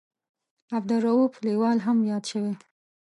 عبدالرووف 0.77 1.33
لیوال 1.45 1.77
هم 1.85 1.97
یاد 2.11 2.23
شوی. 2.31 2.53